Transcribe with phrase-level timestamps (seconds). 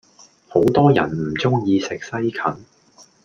[0.47, 2.65] 好多人唔鍾意食西芹